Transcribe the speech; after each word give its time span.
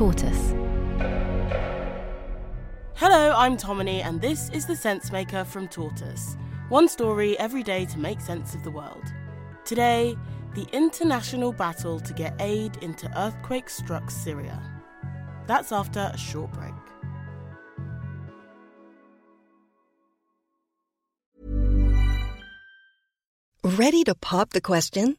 Tortoise. 0.00 0.54
Hello, 2.94 3.34
I'm 3.36 3.58
Tomini, 3.58 4.02
and 4.02 4.18
this 4.18 4.48
is 4.48 4.64
the 4.64 4.74
Sense 4.74 5.12
Maker 5.12 5.44
from 5.44 5.68
Tortoise. 5.68 6.38
One 6.70 6.88
story 6.88 7.38
every 7.38 7.62
day 7.62 7.84
to 7.84 7.98
make 7.98 8.18
sense 8.22 8.54
of 8.54 8.64
the 8.64 8.70
world. 8.70 9.04
Today, 9.66 10.16
the 10.54 10.66
international 10.72 11.52
battle 11.52 12.00
to 12.00 12.14
get 12.14 12.34
aid 12.40 12.78
into 12.80 13.12
earthquake 13.14 13.68
struck 13.68 14.10
Syria. 14.10 14.58
That's 15.46 15.70
after 15.70 16.10
a 16.14 16.16
short 16.16 16.50
break. 16.54 16.72
Ready 23.62 24.02
to 24.04 24.14
pop 24.14 24.54
the 24.54 24.62
question? 24.62 25.18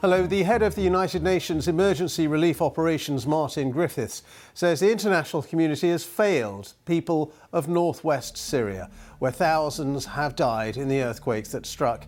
Hello. 0.00 0.28
The 0.28 0.44
head 0.44 0.62
of 0.62 0.76
the 0.76 0.82
United 0.82 1.24
Nations 1.24 1.66
Emergency 1.66 2.28
Relief 2.28 2.62
Operations, 2.62 3.26
Martin 3.26 3.72
Griffiths, 3.72 4.22
says 4.54 4.78
the 4.78 4.92
international 4.92 5.42
community 5.42 5.88
has 5.88 6.04
failed 6.04 6.74
people 6.84 7.32
of 7.52 7.66
northwest 7.66 8.36
Syria, 8.36 8.90
where 9.18 9.32
thousands 9.32 10.06
have 10.06 10.36
died 10.36 10.76
in 10.76 10.86
the 10.86 11.02
earthquakes 11.02 11.50
that 11.50 11.66
struck. 11.66 12.06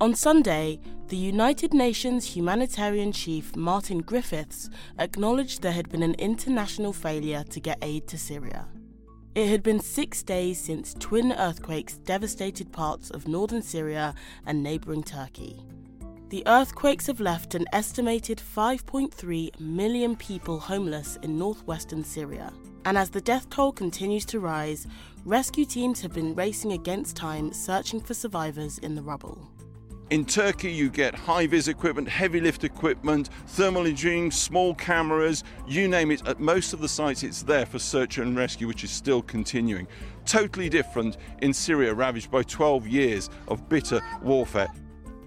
On 0.00 0.12
Sunday, 0.12 0.80
the 1.06 1.16
United 1.16 1.72
Nations 1.72 2.34
humanitarian 2.34 3.12
chief 3.12 3.54
Martin 3.54 3.98
Griffiths 3.98 4.68
acknowledged 4.98 5.62
there 5.62 5.70
had 5.70 5.88
been 5.88 6.02
an 6.02 6.14
international 6.14 6.92
failure 6.92 7.44
to 7.44 7.60
get 7.60 7.78
aid 7.80 8.08
to 8.08 8.18
Syria. 8.18 8.66
It 9.36 9.46
had 9.48 9.62
been 9.62 9.78
six 9.78 10.24
days 10.24 10.58
since 10.60 10.94
twin 10.98 11.30
earthquakes 11.30 11.96
devastated 11.98 12.72
parts 12.72 13.08
of 13.08 13.28
northern 13.28 13.62
Syria 13.62 14.16
and 14.44 14.64
neighbouring 14.64 15.04
Turkey. 15.04 15.64
The 16.30 16.44
earthquakes 16.46 17.08
have 17.08 17.18
left 17.18 17.56
an 17.56 17.64
estimated 17.72 18.38
5.3 18.38 19.58
million 19.58 20.14
people 20.14 20.60
homeless 20.60 21.18
in 21.22 21.36
northwestern 21.36 22.04
Syria. 22.04 22.52
And 22.84 22.96
as 22.96 23.10
the 23.10 23.20
death 23.20 23.50
toll 23.50 23.72
continues 23.72 24.24
to 24.26 24.38
rise, 24.38 24.86
rescue 25.24 25.64
teams 25.64 26.00
have 26.02 26.12
been 26.12 26.36
racing 26.36 26.70
against 26.70 27.16
time 27.16 27.52
searching 27.52 28.00
for 28.00 28.14
survivors 28.14 28.78
in 28.78 28.94
the 28.94 29.02
rubble. 29.02 29.50
In 30.10 30.24
Turkey, 30.24 30.70
you 30.70 30.88
get 30.88 31.16
high 31.16 31.48
vis 31.48 31.66
equipment, 31.66 32.08
heavy 32.08 32.40
lift 32.40 32.62
equipment, 32.62 33.30
thermal 33.48 33.86
imaging, 33.86 34.30
small 34.30 34.76
cameras, 34.76 35.42
you 35.66 35.88
name 35.88 36.12
it. 36.12 36.24
At 36.28 36.38
most 36.38 36.72
of 36.72 36.80
the 36.80 36.88
sites, 36.88 37.24
it's 37.24 37.42
there 37.42 37.66
for 37.66 37.80
search 37.80 38.18
and 38.18 38.36
rescue, 38.36 38.68
which 38.68 38.84
is 38.84 38.92
still 38.92 39.22
continuing. 39.22 39.88
Totally 40.26 40.68
different 40.68 41.16
in 41.42 41.52
Syria, 41.52 41.92
ravaged 41.92 42.30
by 42.30 42.44
12 42.44 42.86
years 42.86 43.30
of 43.48 43.68
bitter 43.68 44.00
warfare. 44.22 44.72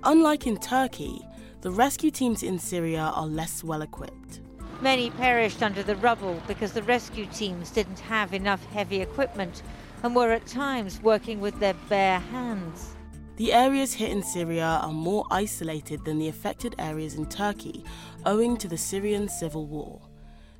Unlike 0.06 0.48
in 0.48 0.58
Turkey, 0.58 1.26
the 1.62 1.72
rescue 1.72 2.12
teams 2.12 2.44
in 2.44 2.59
Syria 2.59 3.14
are 3.16 3.26
less 3.26 3.64
well 3.64 3.82
equipped. 3.82 4.42
Many 4.82 5.12
perished 5.12 5.64
under 5.64 5.82
the 5.82 5.96
rubble 5.96 6.42
because 6.46 6.73
the 6.73 6.84
rescue 6.84 7.26
teams 7.28 7.72
didn't 7.72 8.00
have 8.00 8.34
enough 8.34 8.66
heavy 8.66 9.02
equipment 9.02 9.64
and 10.03 10.14
were 10.14 10.34
at 10.34 10.46
times 10.46 11.02
working 11.02 11.40
with 11.40 11.58
their 11.62 11.75
bare 11.88 12.19
hands. 12.19 12.96
The 13.38 13.53
areas 13.53 13.94
hit 13.94 14.12
in 14.12 14.24
Syria 14.24 14.81
are 14.84 14.91
more 14.91 15.25
isolated 15.31 16.03
than 16.03 16.20
the 16.20 16.28
affected 16.28 16.75
areas 16.78 17.16
in 17.16 17.25
Turkey, 17.28 17.85
owing 18.25 18.58
to 18.58 18.68
the 18.68 18.78
Syrian 18.78 19.30
civil 19.30 19.68
war. 19.68 20.02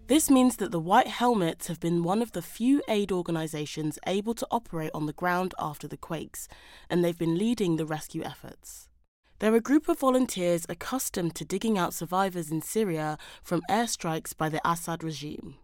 This 0.08 0.30
means 0.30 0.56
that 0.58 0.72
the 0.72 0.80
White 0.80 1.08
Helmets 1.08 1.68
have 1.68 1.82
been 1.82 2.04
one 2.04 2.22
of 2.22 2.32
the 2.32 2.42
few 2.42 2.82
aid 2.88 3.12
organisations 3.12 4.00
able 4.08 4.36
to 4.36 4.48
operate 4.52 4.92
on 4.94 5.06
the 5.06 5.14
ground 5.14 5.54
after 5.60 5.86
the 5.86 5.98
quakes, 5.98 6.48
and 6.90 7.04
they've 7.04 7.18
been 7.18 7.38
leading 7.38 7.76
the 7.76 7.86
rescue 7.86 8.24
efforts. 8.24 8.88
They're 9.44 9.56
a 9.56 9.60
group 9.60 9.90
of 9.90 10.00
volunteers 10.00 10.66
accustomed 10.70 11.36
to 11.36 11.44
digging 11.44 11.78
out 11.78 11.94
survivors 11.94 12.50
in 12.50 12.62
Syria 12.62 13.18
from 13.44 13.62
airstrikes 13.70 14.34
by 14.38 14.48
the 14.48 14.62
Assad 14.64 15.04
regime. 15.04 15.56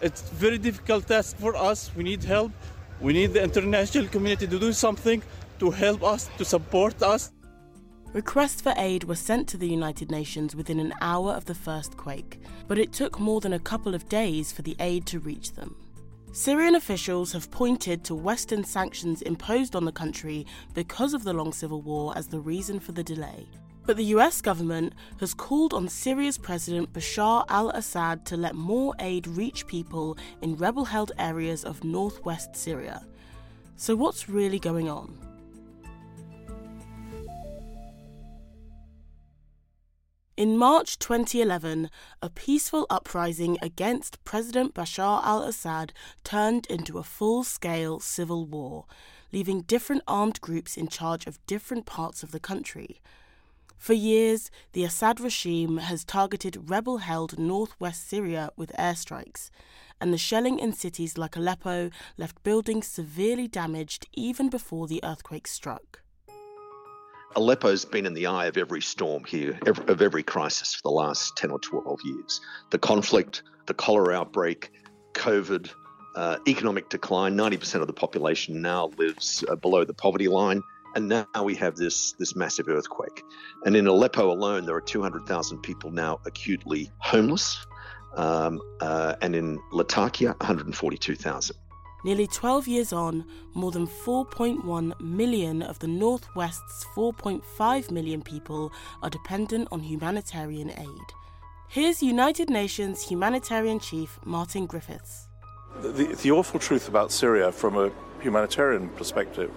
It's 0.00 0.28
a 0.28 0.34
very 0.34 0.58
difficult 0.58 1.06
task 1.06 1.36
for 1.36 1.54
us. 1.54 1.92
We 1.94 2.02
need 2.02 2.24
help. 2.24 2.50
We 3.00 3.12
need 3.12 3.34
the 3.34 3.44
international 3.44 4.08
community 4.08 4.48
to 4.48 4.58
do 4.58 4.72
something 4.72 5.22
to 5.60 5.70
help 5.70 6.02
us, 6.02 6.28
to 6.36 6.44
support 6.44 7.00
us. 7.00 7.30
Requests 8.12 8.60
for 8.60 8.74
aid 8.76 9.04
were 9.04 9.14
sent 9.14 9.46
to 9.50 9.56
the 9.56 9.68
United 9.68 10.10
Nations 10.10 10.56
within 10.56 10.80
an 10.80 10.92
hour 11.00 11.30
of 11.30 11.44
the 11.44 11.54
first 11.54 11.96
quake, 11.96 12.40
but 12.66 12.76
it 12.76 12.92
took 12.92 13.20
more 13.20 13.40
than 13.40 13.52
a 13.52 13.60
couple 13.60 13.94
of 13.94 14.08
days 14.08 14.50
for 14.50 14.62
the 14.62 14.74
aid 14.80 15.06
to 15.06 15.20
reach 15.20 15.52
them. 15.52 15.76
Syrian 16.32 16.74
officials 16.74 17.32
have 17.32 17.50
pointed 17.50 18.04
to 18.04 18.14
Western 18.14 18.62
sanctions 18.62 19.22
imposed 19.22 19.74
on 19.74 19.84
the 19.84 19.92
country 19.92 20.46
because 20.74 21.14
of 21.14 21.24
the 21.24 21.32
long 21.32 21.52
civil 21.52 21.80
war 21.80 22.12
as 22.16 22.28
the 22.28 22.38
reason 22.38 22.78
for 22.78 22.92
the 22.92 23.02
delay. 23.02 23.48
But 23.86 23.96
the 23.96 24.04
US 24.16 24.42
government 24.42 24.92
has 25.20 25.32
called 25.32 25.72
on 25.72 25.88
Syria's 25.88 26.36
President 26.36 26.92
Bashar 26.92 27.46
al 27.48 27.70
Assad 27.70 28.26
to 28.26 28.36
let 28.36 28.54
more 28.54 28.94
aid 29.00 29.26
reach 29.26 29.66
people 29.66 30.18
in 30.42 30.56
rebel 30.56 30.84
held 30.84 31.12
areas 31.18 31.64
of 31.64 31.82
northwest 31.82 32.54
Syria. 32.54 33.06
So, 33.76 33.96
what's 33.96 34.28
really 34.28 34.58
going 34.58 34.90
on? 34.90 35.27
In 40.38 40.56
March 40.56 41.00
2011, 41.00 41.90
a 42.22 42.30
peaceful 42.30 42.86
uprising 42.88 43.58
against 43.60 44.22
President 44.22 44.72
Bashar 44.72 45.20
al 45.24 45.42
Assad 45.42 45.92
turned 46.22 46.64
into 46.66 46.96
a 46.96 47.02
full 47.02 47.42
scale 47.42 47.98
civil 47.98 48.46
war, 48.46 48.84
leaving 49.32 49.62
different 49.62 50.04
armed 50.06 50.40
groups 50.40 50.76
in 50.76 50.86
charge 50.86 51.26
of 51.26 51.44
different 51.48 51.86
parts 51.86 52.22
of 52.22 52.30
the 52.30 52.38
country. 52.38 53.00
For 53.76 53.94
years, 53.94 54.48
the 54.74 54.84
Assad 54.84 55.18
regime 55.18 55.78
has 55.78 56.04
targeted 56.04 56.70
rebel 56.70 56.98
held 56.98 57.36
northwest 57.36 58.08
Syria 58.08 58.50
with 58.56 58.70
airstrikes, 58.78 59.50
and 60.00 60.12
the 60.12 60.18
shelling 60.18 60.60
in 60.60 60.72
cities 60.72 61.18
like 61.18 61.34
Aleppo 61.34 61.90
left 62.16 62.44
buildings 62.44 62.86
severely 62.86 63.48
damaged 63.48 64.06
even 64.12 64.50
before 64.50 64.86
the 64.86 65.00
earthquake 65.02 65.48
struck. 65.48 66.02
Aleppo's 67.36 67.84
been 67.84 68.06
in 68.06 68.14
the 68.14 68.26
eye 68.26 68.46
of 68.46 68.56
every 68.56 68.80
storm 68.80 69.24
here, 69.24 69.58
of 69.66 70.02
every 70.02 70.22
crisis 70.22 70.74
for 70.74 70.82
the 70.84 70.90
last 70.90 71.36
10 71.36 71.50
or 71.50 71.58
12 71.58 72.00
years. 72.04 72.40
The 72.70 72.78
conflict, 72.78 73.42
the 73.66 73.74
cholera 73.74 74.14
outbreak, 74.16 74.70
COVID, 75.14 75.70
uh, 76.16 76.38
economic 76.48 76.88
decline 76.88 77.36
90% 77.36 77.80
of 77.80 77.86
the 77.86 77.92
population 77.92 78.60
now 78.60 78.90
lives 78.98 79.44
uh, 79.48 79.56
below 79.56 79.84
the 79.84 79.94
poverty 79.94 80.28
line. 80.28 80.62
And 80.94 81.08
now 81.08 81.26
we 81.44 81.54
have 81.56 81.76
this, 81.76 82.12
this 82.18 82.34
massive 82.34 82.66
earthquake. 82.68 83.22
And 83.64 83.76
in 83.76 83.86
Aleppo 83.86 84.32
alone, 84.32 84.64
there 84.64 84.74
are 84.74 84.80
200,000 84.80 85.58
people 85.60 85.90
now 85.90 86.18
acutely 86.26 86.90
homeless. 86.98 87.64
Um, 88.16 88.60
uh, 88.80 89.14
and 89.20 89.36
in 89.36 89.60
Latakia, 89.70 90.34
142,000. 90.40 91.56
Nearly 92.08 92.26
12 92.26 92.66
years 92.68 92.92
on, 92.94 93.26
more 93.52 93.70
than 93.70 93.86
4.1 93.86 94.98
million 94.98 95.60
of 95.60 95.78
the 95.80 95.86
Northwest's 95.86 96.86
4.5 96.96 97.90
million 97.90 98.22
people 98.22 98.72
are 99.02 99.10
dependent 99.10 99.68
on 99.70 99.80
humanitarian 99.80 100.70
aid. 100.70 101.06
Here's 101.68 102.02
United 102.02 102.48
Nations 102.48 103.02
humanitarian 103.02 103.78
chief 103.78 104.18
Martin 104.24 104.64
Griffiths. 104.64 105.28
The, 105.82 105.88
the, 105.88 106.04
the 106.14 106.30
awful 106.30 106.58
truth 106.58 106.88
about 106.88 107.12
Syria 107.12 107.52
from 107.52 107.76
a 107.76 107.90
humanitarian 108.22 108.88
perspective 108.88 109.52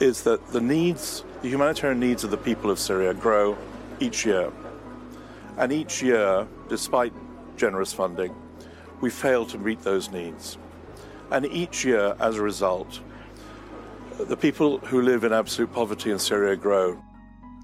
is 0.00 0.22
that 0.24 0.48
the 0.48 0.60
needs, 0.60 1.24
the 1.40 1.48
humanitarian 1.48 1.98
needs 1.98 2.24
of 2.24 2.30
the 2.30 2.36
people 2.36 2.70
of 2.70 2.78
Syria 2.78 3.14
grow 3.14 3.56
each 4.00 4.26
year. 4.26 4.52
And 5.56 5.72
each 5.72 6.02
year, 6.02 6.46
despite 6.68 7.14
generous 7.56 7.94
funding, 7.94 8.34
we 9.00 9.08
fail 9.08 9.46
to 9.46 9.56
meet 9.56 9.80
those 9.80 10.10
needs. 10.10 10.58
And 11.30 11.46
each 11.46 11.84
year, 11.84 12.16
as 12.20 12.36
a 12.36 12.42
result, 12.42 13.00
the 14.18 14.36
people 14.36 14.78
who 14.78 15.00
live 15.02 15.24
in 15.24 15.32
absolute 15.32 15.72
poverty 15.72 16.10
in 16.10 16.18
Syria 16.18 16.56
grow. 16.56 17.02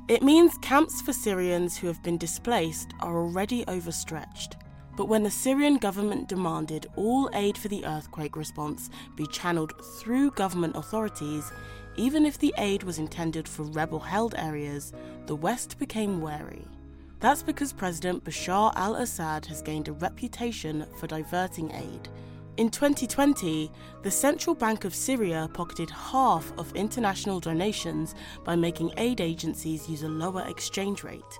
It 0.08 0.22
means 0.22 0.56
camps 0.62 1.00
for 1.02 1.12
Syrians 1.12 1.76
who 1.76 1.88
have 1.88 2.02
been 2.02 2.16
displaced 2.16 2.92
are 3.00 3.16
already 3.16 3.64
overstretched. 3.66 4.56
But 4.96 5.08
when 5.08 5.24
the 5.24 5.30
Syrian 5.30 5.76
government 5.76 6.28
demanded 6.28 6.86
all 6.96 7.28
aid 7.34 7.58
for 7.58 7.68
the 7.68 7.84
earthquake 7.84 8.36
response 8.36 8.88
be 9.14 9.26
channeled 9.26 9.72
through 9.98 10.30
government 10.30 10.76
authorities, 10.76 11.52
even 11.96 12.24
if 12.24 12.38
the 12.38 12.54
aid 12.56 12.82
was 12.82 12.98
intended 12.98 13.48
for 13.48 13.64
rebel 13.64 13.98
held 13.98 14.34
areas, 14.38 14.92
the 15.26 15.36
West 15.36 15.78
became 15.78 16.20
wary. 16.20 16.66
That's 17.20 17.42
because 17.42 17.72
President 17.72 18.24
Bashar 18.24 18.72
al 18.76 18.94
Assad 18.94 19.46
has 19.46 19.60
gained 19.60 19.88
a 19.88 19.92
reputation 19.92 20.86
for 20.98 21.06
diverting 21.06 21.72
aid. 21.72 22.08
In 22.56 22.70
2020, 22.70 23.70
the 24.02 24.10
Central 24.10 24.54
Bank 24.54 24.86
of 24.86 24.94
Syria 24.94 25.46
pocketed 25.52 25.90
half 25.90 26.50
of 26.56 26.74
international 26.74 27.38
donations 27.38 28.14
by 28.44 28.56
making 28.56 28.94
aid 28.96 29.20
agencies 29.20 29.90
use 29.90 30.02
a 30.02 30.08
lower 30.08 30.42
exchange 30.48 31.04
rate, 31.04 31.38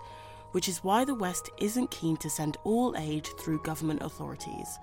which 0.52 0.68
is 0.68 0.84
why 0.84 1.06
the 1.06 1.14
West 1.14 1.48
isn't 1.58 1.90
keen 1.90 2.18
to 2.18 2.28
send 2.28 2.58
all 2.64 2.94
aid 2.98 3.26
through 3.38 3.62
government 3.62 4.02
authorities. 4.02 4.78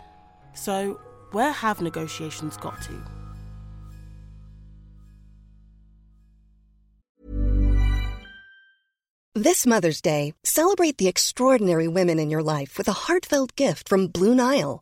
So, 0.56 1.00
where 1.34 1.52
have 1.52 1.82
negotiations 1.82 2.58
got 2.58 2.82
to? 2.82 3.04
This 9.36 9.68
Mother's 9.68 10.02
Day, 10.02 10.34
celebrate 10.44 10.98
the 10.98 11.08
extraordinary 11.08 11.88
women 11.88 12.18
in 12.18 12.32
your 12.32 12.42
life 12.42 12.80
with 12.80 12.88
a 12.88 13.06
heartfelt 13.06 13.56
gift 13.56 13.88
from 13.88 14.08
Blue 14.08 14.34
Nile. 14.34 14.82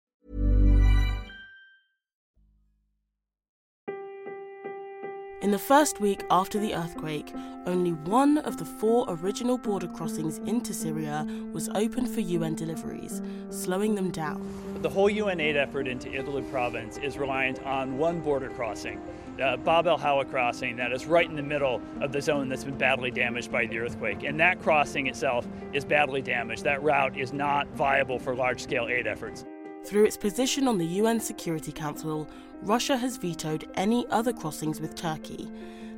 In 5.41 5.49
the 5.49 5.57
first 5.57 5.99
week 5.99 6.23
after 6.29 6.59
the 6.59 6.75
earthquake, 6.75 7.33
only 7.65 7.93
one 7.93 8.37
of 8.37 8.57
the 8.57 8.65
four 8.65 9.07
original 9.09 9.57
border 9.57 9.87
crossings 9.87 10.37
into 10.37 10.71
Syria 10.71 11.25
was 11.51 11.67
open 11.69 12.05
for 12.05 12.19
UN 12.19 12.53
deliveries, 12.53 13.23
slowing 13.49 13.95
them 13.95 14.11
down. 14.11 14.47
The 14.83 14.89
whole 14.89 15.09
UN 15.09 15.39
aid 15.39 15.57
effort 15.57 15.87
into 15.87 16.09
Idlib 16.09 16.51
province 16.51 16.99
is 16.99 17.17
reliant 17.17 17.59
on 17.65 17.97
one 17.97 18.21
border 18.21 18.49
crossing, 18.49 19.01
uh, 19.41 19.57
Bab 19.57 19.87
el 19.87 19.97
Hawa 19.97 20.25
crossing, 20.25 20.75
that 20.75 20.91
is 20.91 21.07
right 21.07 21.27
in 21.27 21.35
the 21.35 21.41
middle 21.41 21.81
of 22.01 22.11
the 22.11 22.21
zone 22.21 22.47
that's 22.47 22.63
been 22.63 22.77
badly 22.77 23.09
damaged 23.09 23.51
by 23.51 23.65
the 23.65 23.79
earthquake. 23.79 24.21
And 24.21 24.39
that 24.39 24.61
crossing 24.61 25.07
itself 25.07 25.47
is 25.73 25.83
badly 25.83 26.21
damaged. 26.21 26.65
That 26.65 26.83
route 26.83 27.17
is 27.17 27.33
not 27.33 27.67
viable 27.69 28.19
for 28.19 28.35
large 28.35 28.61
scale 28.61 28.87
aid 28.87 29.07
efforts. 29.07 29.43
Through 29.83 30.05
its 30.05 30.17
position 30.17 30.67
on 30.67 30.77
the 30.77 30.85
UN 30.85 31.19
Security 31.19 31.71
Council, 31.71 32.29
Russia 32.61 32.95
has 32.95 33.17
vetoed 33.17 33.67
any 33.75 34.05
other 34.09 34.31
crossings 34.31 34.79
with 34.79 34.95
Turkey. 34.95 35.51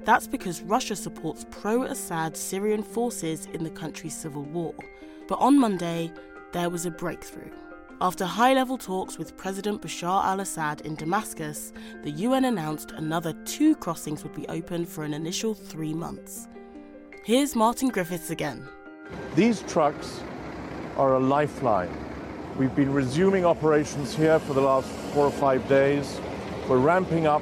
That's 0.05 0.27
because 0.27 0.61
Russia 0.61 0.95
supports 0.95 1.45
pro 1.51 1.83
Assad 1.83 2.37
Syrian 2.37 2.81
forces 2.81 3.47
in 3.53 3.63
the 3.63 3.69
country's 3.69 4.15
civil 4.15 4.43
war. 4.43 4.73
But 5.27 5.39
on 5.39 5.59
Monday, 5.59 6.11
there 6.53 6.69
was 6.69 6.85
a 6.85 6.91
breakthrough. 6.91 7.51
After 8.01 8.25
high 8.25 8.53
level 8.53 8.77
talks 8.77 9.17
with 9.17 9.37
President 9.37 9.81
Bashar 9.81 10.23
al 10.25 10.39
Assad 10.39 10.81
in 10.81 10.95
Damascus, 10.95 11.73
the 12.03 12.11
UN 12.11 12.45
announced 12.45 12.91
another 12.91 13.33
two 13.45 13.75
crossings 13.75 14.23
would 14.23 14.33
be 14.33 14.47
open 14.47 14.85
for 14.85 15.03
an 15.03 15.13
initial 15.13 15.53
three 15.53 15.93
months. 15.93 16.47
Here's 17.23 17.55
Martin 17.55 17.89
Griffiths 17.89 18.29
again. 18.29 18.67
These 19.35 19.61
trucks 19.63 20.21
are 20.97 21.15
a 21.15 21.19
lifeline. 21.19 22.12
We've 22.57 22.75
been 22.75 22.93
resuming 22.93 23.45
operations 23.45 24.15
here 24.15 24.37
for 24.37 24.53
the 24.53 24.61
last 24.61 24.87
four 25.13 25.25
or 25.25 25.31
five 25.31 25.67
days. 25.67 26.21
We're 26.69 26.77
ramping 26.77 27.25
up 27.25 27.41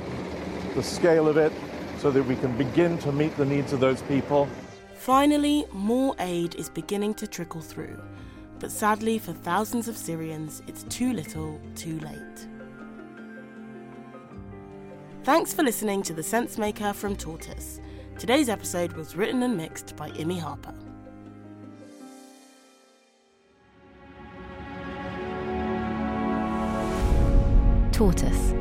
the 0.73 0.81
scale 0.81 1.27
of 1.27 1.35
it 1.35 1.51
so 1.97 2.11
that 2.11 2.23
we 2.23 2.37
can 2.37 2.57
begin 2.57 2.97
to 2.99 3.11
meet 3.11 3.35
the 3.35 3.45
needs 3.45 3.73
of 3.73 3.81
those 3.81 4.01
people. 4.03 4.47
Finally, 4.95 5.65
more 5.73 6.15
aid 6.19 6.55
is 6.55 6.69
beginning 6.69 7.13
to 7.15 7.27
trickle 7.27 7.59
through. 7.59 8.01
But 8.59 8.71
sadly, 8.71 9.19
for 9.19 9.33
thousands 9.33 9.89
of 9.89 9.97
Syrians, 9.97 10.61
it's 10.67 10.83
too 10.83 11.11
little, 11.11 11.59
too 11.75 11.99
late. 11.99 12.47
Thanks 15.23 15.53
for 15.53 15.63
listening 15.63 16.03
to 16.03 16.13
The 16.13 16.23
Sense 16.23 16.57
Maker 16.57 16.93
from 16.93 17.17
Tortoise. 17.17 17.81
Today's 18.17 18.47
episode 18.47 18.93
was 18.93 19.15
written 19.15 19.43
and 19.43 19.57
mixed 19.57 19.95
by 19.95 20.09
Imi 20.11 20.39
Harper. 20.39 20.73
Tortoise. 28.01 28.60